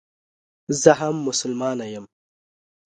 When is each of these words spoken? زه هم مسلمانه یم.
زه 0.81 0.91
هم 0.99 1.15
مسلمانه 1.27 1.85
یم. 1.93 2.05